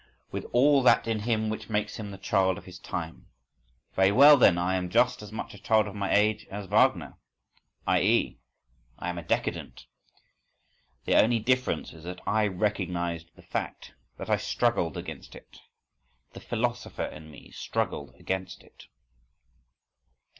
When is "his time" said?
2.65-3.27